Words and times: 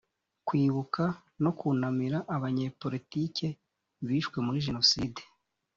kwibuka 0.47 1.03
no 1.43 1.51
kunamira 1.59 2.17
abanyapolitiki 2.35 3.47
bishwe 4.07 4.37
muri 4.45 4.59
jenoside 4.67 5.21